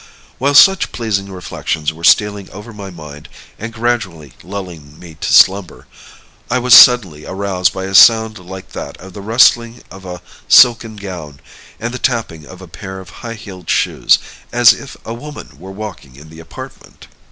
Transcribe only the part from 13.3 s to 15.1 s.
heeled shoes, as if